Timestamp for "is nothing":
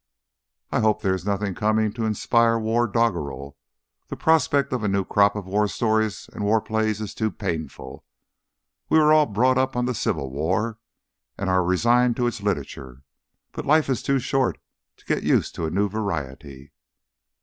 1.13-1.53